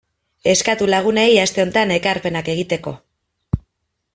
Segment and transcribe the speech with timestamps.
[0.53, 2.95] Eskatu lagunei aste honetan ekarpenak egiteko.